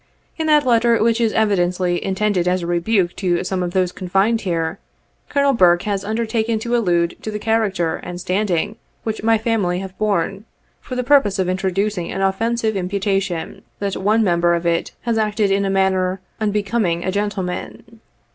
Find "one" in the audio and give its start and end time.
13.95-14.23